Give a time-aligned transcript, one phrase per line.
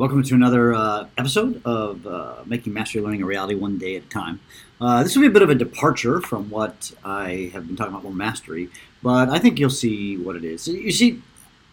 [0.00, 4.04] Welcome to another uh, episode of uh, Making Mastery Learning a Reality One Day at
[4.04, 4.40] a Time.
[4.80, 7.92] Uh, this will be a bit of a departure from what I have been talking
[7.92, 8.70] about more mastery,
[9.02, 10.66] but I think you'll see what it is.
[10.66, 11.20] You see,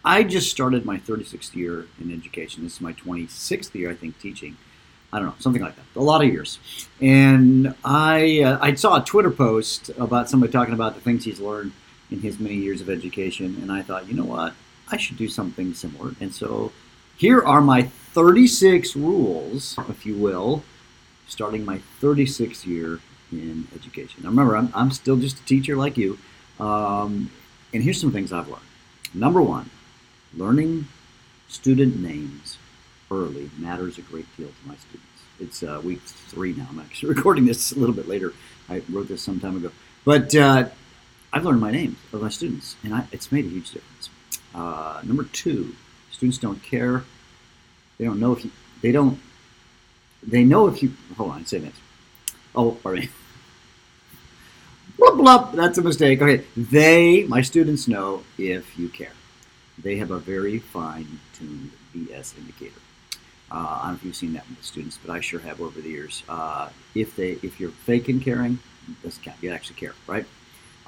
[0.04, 2.64] I just started my 36th year in education.
[2.64, 4.58] This is my 26th year, I think, teaching.
[5.10, 5.98] I don't know, something like that.
[5.98, 6.58] A lot of years.
[7.00, 11.40] And I, uh, I saw a Twitter post about somebody talking about the things he's
[11.40, 11.72] learned
[12.10, 14.52] in his many years of education, and I thought, you know what?
[14.90, 16.14] I should do something similar.
[16.20, 16.72] And so
[17.18, 20.62] here are my 36 rules, if you will,
[21.26, 23.00] starting my 36th year
[23.32, 24.22] in education.
[24.22, 26.18] Now remember, I'm, I'm still just a teacher like you.
[26.60, 27.30] Um,
[27.74, 28.62] and here's some things I've learned.
[29.12, 29.70] Number one,
[30.34, 30.86] learning
[31.48, 32.56] student names
[33.10, 35.04] early matters a great deal to my students.
[35.40, 36.68] It's uh, week three now.
[36.70, 38.32] I'm actually recording this a little bit later.
[38.68, 39.72] I wrote this some time ago.
[40.04, 40.68] But uh,
[41.32, 44.10] I've learned my names of my students, and I, it's made a huge difference.
[44.54, 45.74] Uh, number two,
[46.18, 47.04] Students don't care.
[47.96, 48.50] They don't know if you.
[48.82, 49.20] They don't.
[50.20, 50.92] They know if you.
[51.16, 51.74] Hold on, say this.
[52.56, 53.08] Oh, pardon.
[54.96, 56.20] Blup, blup, that's a mistake.
[56.20, 59.12] Okay, they, my students, know if you care.
[59.80, 62.80] They have a very fine-tuned BS indicator.
[63.52, 65.80] Uh, I don't know if you've seen that with students, but I sure have over
[65.80, 66.24] the years.
[66.28, 68.58] Uh, if they, if you're fake and caring,
[69.04, 69.36] doesn't count.
[69.40, 70.26] You actually care, right?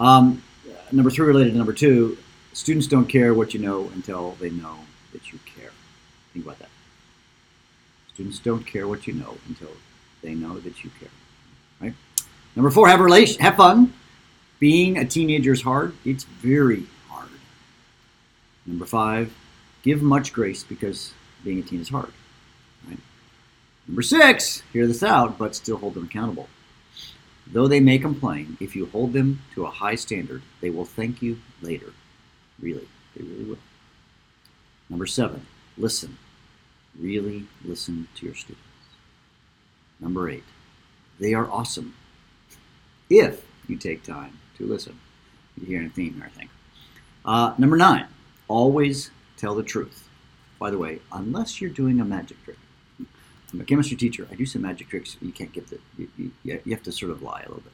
[0.01, 0.43] Um,
[0.91, 2.19] number three, related to number two,
[2.53, 4.77] students don't care what you know until they know
[5.13, 5.71] that you care.
[6.33, 6.69] Think about that.
[8.15, 9.71] Students don't care what you know until
[10.23, 11.09] they know that you care.
[11.81, 11.95] Right?
[12.55, 13.93] Number four, have relation, have fun.
[14.59, 15.95] Being a teenager is hard.
[16.05, 17.31] It's very hard.
[18.67, 19.33] Number five,
[19.83, 22.13] give much grace because being a teen is hard.
[22.87, 22.99] Right?
[23.89, 26.49] Number six, hear this out, but still hold them accountable.
[27.47, 31.23] Though they may complain, if you hold them to a high standard, they will thank
[31.23, 31.93] you later.
[32.61, 32.87] Really,
[33.17, 33.59] they really will.
[34.91, 35.47] Number seven,
[35.79, 36.19] listen.
[36.99, 38.61] Really listen to your students.
[40.01, 40.45] Number eight,
[41.21, 41.95] they are awesome
[43.09, 44.99] if you take time to listen.
[45.57, 46.51] You're hearing a theme here, I think.
[47.25, 48.07] Uh, number nine,
[48.49, 50.09] always tell the truth.
[50.59, 52.59] By the way, unless you're doing a magic trick.
[53.53, 54.29] I'm a chemistry teacher.
[54.31, 55.17] I do some magic tricks.
[55.21, 55.79] You can't get the.
[55.97, 57.73] You, you, you have to sort of lie a little bit.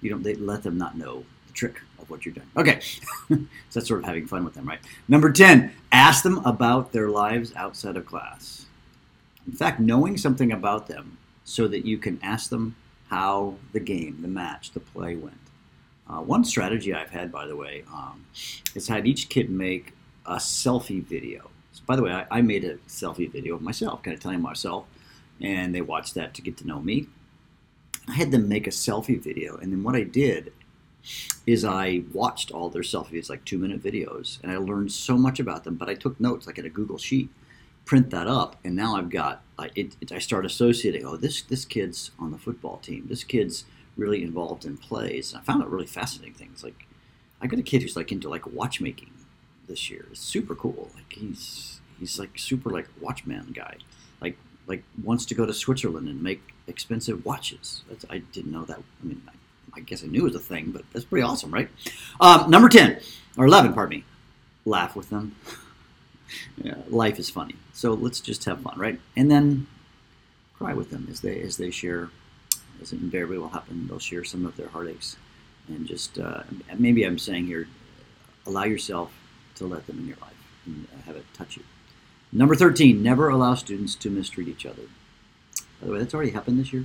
[0.00, 0.22] You don't.
[0.22, 1.24] They let them not know
[1.56, 2.46] trick of what you're doing.
[2.56, 2.80] Okay,
[3.28, 3.38] so
[3.72, 4.78] that's sort of having fun with them, right?
[5.08, 8.66] Number 10, ask them about their lives outside of class.
[9.46, 12.76] In fact, knowing something about them so that you can ask them
[13.08, 15.36] how the game, the match, the play went.
[16.08, 18.24] Uh, one strategy I've had, by the way, um,
[18.74, 19.92] is had each kid make
[20.24, 21.50] a selfie video.
[21.72, 24.40] So, by the way, I, I made a selfie video of myself, kind of telling
[24.40, 24.86] myself,
[25.40, 27.06] and they watched that to get to know me.
[28.08, 30.52] I had them make a selfie video, and then what I did
[31.46, 35.40] is I watched all their selfies, like two minute videos, and I learned so much
[35.40, 35.76] about them.
[35.76, 37.28] But I took notes, like in a Google sheet,
[37.84, 39.42] print that up, and now I've got.
[39.58, 41.04] I, it, it, I start associating.
[41.06, 43.06] Oh, this this kid's on the football team.
[43.08, 43.64] This kid's
[43.96, 45.32] really involved in plays.
[45.32, 46.62] And I found it really fascinating things.
[46.62, 46.86] Like
[47.40, 49.10] I got a kid who's like into like watchmaking
[49.66, 50.06] this year.
[50.10, 50.90] It's super cool.
[50.94, 53.76] Like he's he's like super like watchman guy.
[54.20, 54.36] Like
[54.66, 57.82] like wants to go to Switzerland and make expensive watches.
[57.88, 58.78] That's, I didn't know that.
[58.78, 59.32] I mean, I
[59.74, 61.68] I guess I knew it was a thing, but that's pretty awesome, right?
[62.20, 62.98] Um, number 10,
[63.36, 64.04] or 11, pardon me.
[64.64, 65.36] Laugh with them.
[66.62, 67.54] yeah, life is funny.
[67.72, 68.98] So let's just have fun, right?
[69.16, 69.66] And then
[70.54, 72.10] cry with them as they as they share,
[72.80, 75.16] as it invariably will happen, they'll share some of their heartaches.
[75.68, 76.42] And just, uh,
[76.78, 77.68] maybe I'm saying here,
[78.46, 79.12] allow yourself
[79.56, 80.32] to let them in your life
[80.64, 81.64] and have it touch you.
[82.32, 84.82] Number 13, never allow students to mistreat each other.
[85.80, 86.84] By the way, that's already happened this year.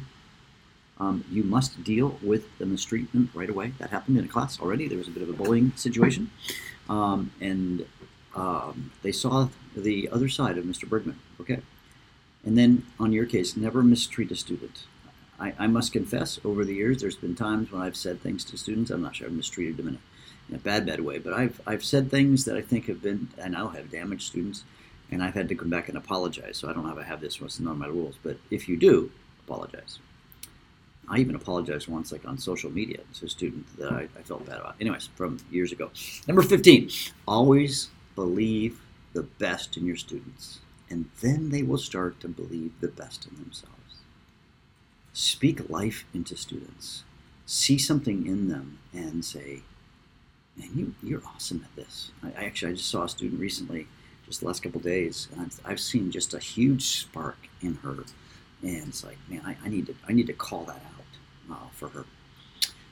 [1.00, 3.74] Um, you must deal with the mistreatment right away.
[3.80, 4.88] That happened in a class already.
[4.88, 6.30] There was a bit of a bullying situation.
[6.90, 7.86] Um, and
[8.36, 10.88] um, they saw the other side of Mr.
[10.88, 11.20] Bergmann.
[11.40, 11.60] Okay.
[12.46, 14.84] And then on your case, never mistreat a student.
[15.40, 18.58] I, I, must confess, over the years, there's been times when I've said things to
[18.58, 18.92] students.
[18.92, 20.00] I'm not sure I've mistreated them in a,
[20.50, 23.30] in a bad, bad way, but I've, I've said things that I think have been,
[23.44, 24.64] I now have damaged students,
[25.10, 26.58] and I've had to come back and apologize.
[26.58, 28.78] So I don't know if I have this, it's not my rules, but if you
[28.78, 29.12] do,
[29.48, 30.00] apologize.
[31.12, 34.46] I even apologized once, like on social media, to a student that I, I felt
[34.46, 34.76] bad about.
[34.80, 35.92] Anyways, from years ago.
[36.26, 36.90] Number 15,
[37.28, 38.80] always believe
[39.12, 43.36] the best in your students, and then they will start to believe the best in
[43.36, 43.76] themselves.
[45.12, 47.04] Speak life into students.
[47.46, 49.64] See something in them and say,
[50.56, 52.12] man, you, you're awesome at this.
[52.24, 53.88] I, I actually, I just saw a student recently,
[54.26, 58.06] just the last couple days, and I've, I've seen just a huge spark in her
[58.64, 61.01] and it's like, man, I, I need to I need to call that out
[61.52, 62.06] uh, for her.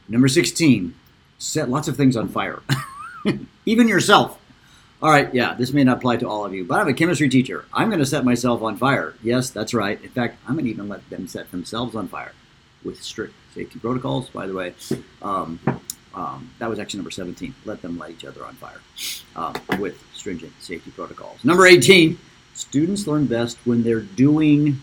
[0.07, 0.93] Number 16,
[1.37, 2.61] set lots of things on fire,
[3.65, 4.39] even yourself.
[5.01, 7.29] All right, yeah, this may not apply to all of you, but I'm a chemistry
[7.29, 7.63] teacher.
[7.73, 9.13] I'm going to set myself on fire.
[9.23, 10.01] Yes, that's right.
[10.01, 12.33] In fact, I'm going to even let them set themselves on fire
[12.83, 14.29] with strict safety protocols.
[14.29, 14.73] By the way,
[15.21, 15.59] um,
[16.13, 17.55] um, that was actually number 17.
[17.63, 18.81] Let them light each other on fire
[19.35, 21.45] uh, with stringent safety protocols.
[21.45, 22.17] Number 18
[22.53, 24.81] students learn best when they're doing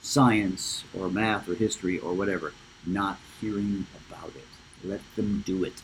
[0.00, 2.52] science or math or history or whatever,
[2.86, 4.44] not hearing about it.
[4.84, 5.74] Let them do it.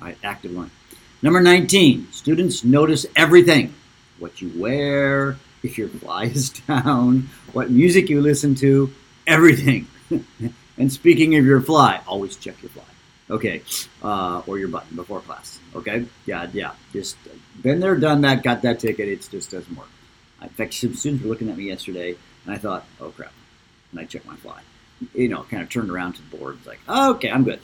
[0.00, 0.70] All right, active learning.
[1.22, 3.74] Number 19, students notice everything
[4.18, 8.92] what you wear, if your fly is down, what music you listen to,
[9.26, 9.86] everything.
[10.78, 12.82] and speaking of your fly, always check your fly.
[13.30, 13.62] Okay,
[14.02, 15.58] uh, or your button before class.
[15.74, 16.72] Okay, yeah, yeah.
[16.92, 17.16] Just
[17.62, 19.08] been there, done that, got that ticket.
[19.08, 19.88] It just doesn't work.
[20.42, 23.32] In fact, some students were looking at me yesterday, and I thought, oh crap.
[23.92, 24.60] And I checked my fly.
[25.14, 26.56] You know, kind of turned around to the board.
[26.58, 27.60] It's like, okay, I'm good.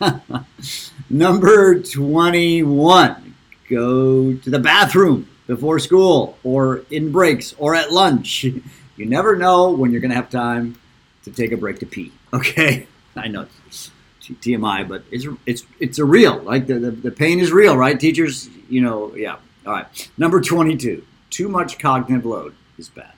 [1.10, 3.34] Number 21,
[3.68, 8.46] go to the bathroom before school or in breaks or at lunch.
[8.98, 10.78] You never know when you're going to have time
[11.24, 12.12] to take a break to pee.
[12.32, 12.86] Okay?
[13.14, 13.90] I know it's
[14.22, 16.38] TMI, but it's it's it's a real.
[16.38, 18.00] Like the, the, the pain is real, right?
[18.00, 19.36] Teachers, you know, yeah.
[19.66, 20.10] All right.
[20.16, 23.12] Number 22, too much cognitive load is bad.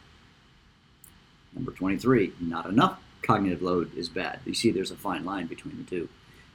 [1.54, 4.40] Number 23, not enough cognitive load is bad.
[4.46, 6.08] You see, there's a fine line between the two.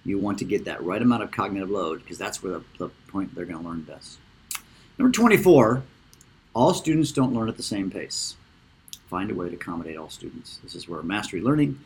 [0.04, 2.90] You want to get that right amount of cognitive load because that's where the, the
[3.08, 4.18] point they're going to learn best.
[4.98, 5.84] Number 24,
[6.56, 8.36] all students don't learn at the same pace.
[9.08, 10.60] Find a way to accommodate all students.
[10.64, 11.80] This is where mastery learning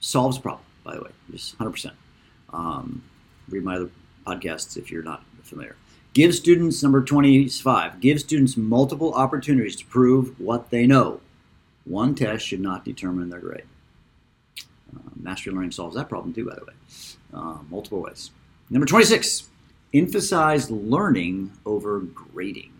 [0.00, 1.92] solves the problem, by the way, just 100%.
[2.50, 3.04] Um,
[3.50, 3.90] read my other
[4.26, 5.76] podcasts if you're not familiar.
[6.14, 11.20] Give students, number 25, give students multiple opportunities to prove what they know.
[11.84, 13.64] One test should not determine their grade.
[14.94, 16.72] Uh, mastery learning solves that problem too, by the way,
[17.34, 18.30] uh, multiple ways.
[18.70, 19.48] Number 26,
[19.94, 22.72] emphasize learning over grading.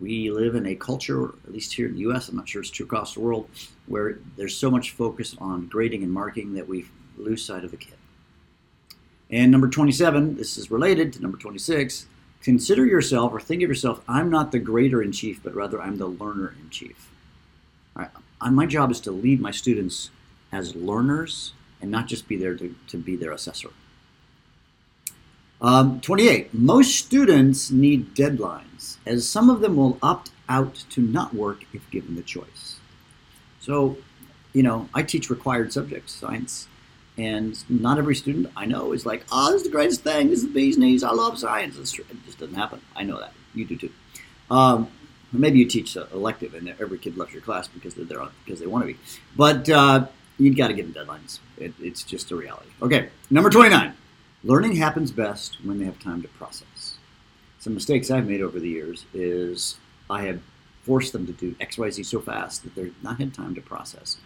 [0.00, 2.70] We live in a culture, at least here in the US, I'm not sure it's
[2.70, 3.48] true across the world,
[3.86, 6.86] where there's so much focus on grading and marking that we
[7.16, 7.94] lose sight of the kid.
[9.30, 12.06] And number 27, this is related to number 26,
[12.42, 15.98] consider yourself or think of yourself, I'm not the grader in chief, but rather I'm
[15.98, 17.10] the learner in chief.
[17.96, 20.10] All right, my job is to lead my students
[20.52, 23.70] as learners and not just be there to, to be their assessor.
[25.60, 26.54] Um, 28.
[26.54, 31.88] Most students need deadlines, as some of them will opt out to not work if
[31.90, 32.78] given the choice.
[33.60, 33.98] So,
[34.52, 36.68] you know, I teach required subjects, science,
[37.16, 40.30] and not every student I know is like, oh, this is the greatest thing.
[40.30, 41.02] This is the bee's knees.
[41.02, 41.76] I love science.
[41.76, 42.80] It just doesn't happen.
[42.94, 43.32] I know that.
[43.54, 43.90] You do too.
[44.50, 44.88] Um,
[45.32, 48.66] maybe you teach elective, and every kid loves your class because they're there because they
[48.66, 48.98] want to be.
[49.36, 50.06] But uh,
[50.38, 51.40] you got to give them deadlines.
[51.56, 52.70] It, it's just a reality.
[52.80, 53.92] Okay, number 29.
[54.44, 56.96] Learning happens best when they have time to process.
[57.58, 59.76] Some mistakes I've made over the years is
[60.08, 60.40] I have
[60.82, 64.16] forced them to do XYZ so fast that they're not had time to process.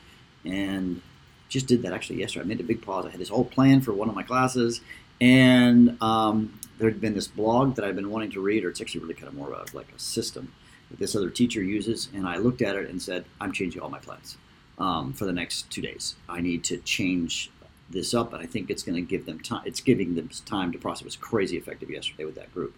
[0.44, 1.00] And
[1.48, 2.44] just did that actually yesterday.
[2.44, 3.06] I made a big pause.
[3.06, 4.80] I had this whole plan for one of my classes,
[5.20, 8.80] and um, there had been this blog that I've been wanting to read, or it's
[8.80, 10.52] actually really kind of more of like a system
[10.90, 12.08] that this other teacher uses.
[12.14, 14.36] And I looked at it and said, I'm changing all my plans
[14.78, 16.14] um, for the next two days.
[16.28, 17.50] I need to change
[17.90, 19.62] this up, and I think it's going to give them time.
[19.66, 21.02] It's giving them time to process.
[21.02, 22.74] It was crazy effective yesterday with that group,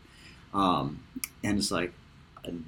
[0.52, 1.02] um,
[1.42, 1.92] and it's like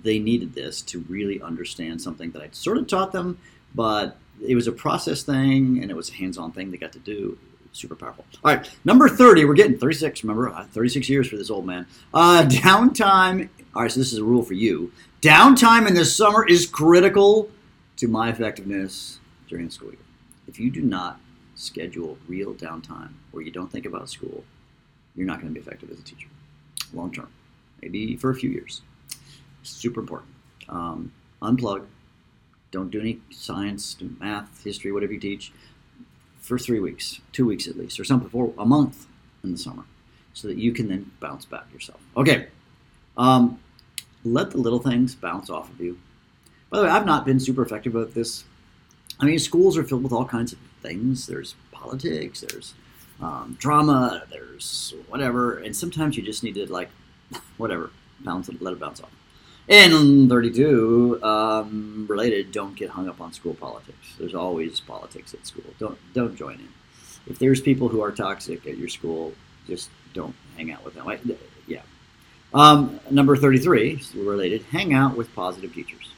[0.02, 3.38] they needed this to really understand something that I sort of taught them,
[3.74, 4.16] but
[4.46, 7.38] it was a process thing and it was a hands-on thing they got to do.
[7.72, 8.24] Super powerful.
[8.42, 9.44] All right, number thirty.
[9.44, 10.24] We're getting thirty-six.
[10.24, 11.86] Remember, uh, thirty-six years for this old man.
[12.14, 13.50] Uh, downtime.
[13.74, 14.92] All right, so this is a rule for you.
[15.20, 17.50] Downtime in the summer is critical
[17.96, 19.98] to my effectiveness during the school year.
[20.48, 21.20] If you do not
[21.54, 24.44] schedule real downtime where you don't think about school,
[25.14, 26.28] you're not going to be effective as a teacher
[26.92, 27.28] long term,
[27.82, 28.82] maybe for a few years.
[29.62, 30.30] Super important.
[30.68, 31.12] Um,
[31.42, 31.86] unplug.
[32.70, 35.52] Don't do any science, math, history, whatever you teach,
[36.40, 39.06] for three weeks, two weeks at least, or something for a month
[39.42, 39.84] in the summer,
[40.34, 42.00] so that you can then bounce back yourself.
[42.16, 42.48] Okay.
[43.16, 43.58] Um,
[44.24, 45.98] let the little things bounce off of you.
[46.70, 48.44] By the way, I've not been super effective about this
[49.18, 51.26] I mean, schools are filled with all kinds of things.
[51.26, 52.74] There's politics, there's
[53.20, 56.90] um, drama, there's whatever, and sometimes you just need to like,
[57.56, 59.10] whatever, bounce it, let it bounce off.
[59.68, 64.14] And 32, um, related, don't get hung up on school politics.
[64.18, 65.64] There's always politics at school.
[65.80, 66.68] Don't don't join in.
[67.26, 69.32] If there's people who are toxic at your school,
[69.66, 71.08] just don't hang out with them.
[71.08, 71.18] I,
[71.66, 71.82] yeah.
[72.54, 76.12] Um, number 33, related, hang out with positive teachers.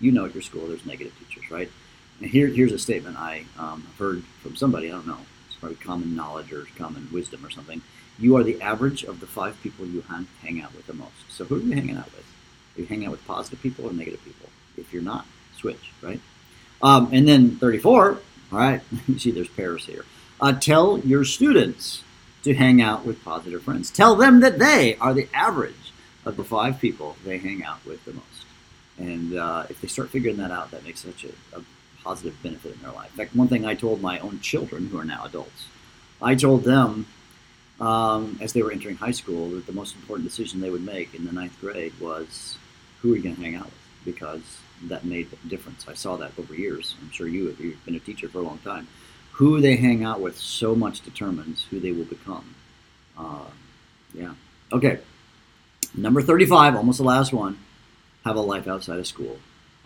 [0.00, 1.70] You know at your school there's negative teachers, right?
[2.26, 6.14] here, here's a statement I um, heard from somebody, I don't know, it's probably common
[6.14, 7.80] knowledge or common wisdom or something.
[8.18, 11.12] you are the average of the five people you hang, hang out with the most.
[11.28, 12.26] So who are you hanging out with?
[12.76, 14.48] Are you hanging out with positive people or negative people?
[14.76, 15.26] If you're not,
[15.56, 16.20] switch, right?
[16.82, 18.18] Um, and then 34,
[18.52, 20.04] all right, you see there's pairs here.
[20.40, 22.02] Uh, tell your students
[22.42, 23.90] to hang out with positive friends.
[23.90, 25.92] Tell them that they are the average
[26.24, 28.29] of the five people they hang out with the most.
[29.00, 31.62] And uh, if they start figuring that out, that makes such a, a
[32.04, 33.10] positive benefit in their life.
[33.12, 35.66] In fact, one thing I told my own children, who are now adults,
[36.20, 37.06] I told them
[37.80, 41.14] um, as they were entering high school that the most important decision they would make
[41.14, 42.58] in the ninth grade was
[43.00, 44.42] who are you going to hang out with because
[44.84, 45.86] that made a difference.
[45.88, 46.94] I saw that over years.
[47.00, 47.58] I'm sure you have.
[47.58, 48.86] You've been a teacher for a long time.
[49.32, 52.54] Who they hang out with so much determines who they will become.
[53.16, 53.46] Uh,
[54.12, 54.34] yeah.
[54.72, 54.98] Okay.
[55.94, 57.58] Number 35, almost the last one.
[58.24, 59.38] Have a life outside of school.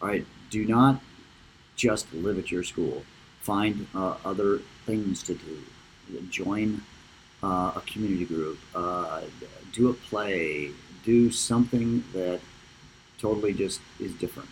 [0.02, 0.26] All right.
[0.50, 1.00] Do not
[1.76, 3.04] just live at your school.
[3.40, 6.20] Find uh, other things to do.
[6.30, 6.82] Join
[7.42, 8.58] uh, a community group.
[8.74, 9.22] Uh,
[9.72, 10.70] do a play.
[11.04, 12.40] Do something that
[13.18, 14.48] totally just is different.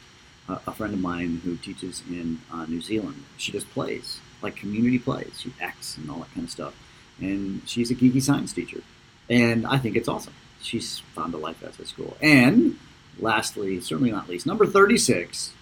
[0.49, 4.57] Uh, a friend of mine who teaches in uh, New Zealand, she just plays, like
[4.57, 5.41] community plays.
[5.41, 6.75] She acts and all that kind of stuff.
[7.21, 8.83] And she's a geeky science teacher.
[9.31, 10.35] And I think it's awesome.
[10.61, 12.17] She's found a life outside school.
[12.21, 12.79] And
[13.19, 15.53] lastly, certainly not least, number 36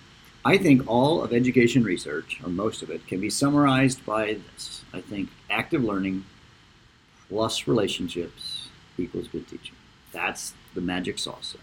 [0.45, 4.83] I think all of education research, or most of it, can be summarized by this.
[4.93, 6.25] I think active learning
[7.29, 9.75] plus relationships equals good teaching.
[10.13, 11.57] That's the magic sauce.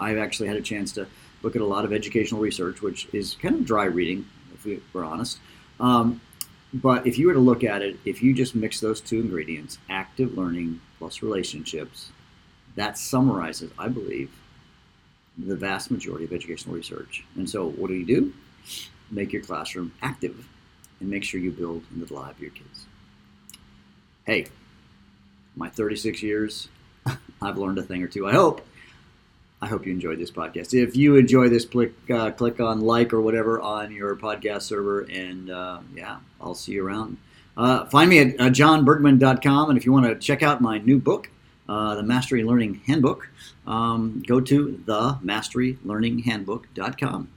[0.00, 1.06] I've actually had a chance to
[1.42, 4.80] look at a lot of educational research, which is kind of dry reading, if we,
[4.94, 5.38] are honest.
[5.78, 6.20] Um,
[6.72, 9.78] but if you were to look at it, if you just mix those two ingredients,
[9.90, 12.10] active learning plus relationships,
[12.76, 14.30] that summarizes, I believe,
[15.38, 17.24] the vast majority of educational research.
[17.36, 18.32] And so, what do you do?
[19.10, 20.46] Make your classroom active
[21.00, 22.86] and make sure you build into the life of your kids.
[24.24, 24.46] Hey,
[25.56, 26.68] my 36 years,
[27.42, 28.66] I've learned a thing or two, I hope.
[29.60, 30.74] I hope you enjoyed this podcast.
[30.74, 35.02] If you enjoy this, click uh, click on like or whatever on your podcast server,
[35.02, 37.16] and uh, yeah, I'll see you around.
[37.56, 40.98] Uh, find me at uh, jonbergmann.com, and if you want to check out my new
[40.98, 41.30] book,
[41.72, 43.30] uh, the Mastery Learning Handbook,
[43.66, 47.28] um, go to the masterylearninghandbook.com.